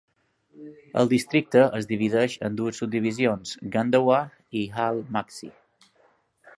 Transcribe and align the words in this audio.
El 1.01 1.11
districte 1.11 1.61
es 1.79 1.89
divideix 1.91 2.39
en 2.49 2.57
dues 2.61 2.81
subdivisions: 2.83 3.55
Gandawah 3.77 4.21
i 4.63 4.67
Jhal 4.75 5.03
Magsi. 5.19 5.57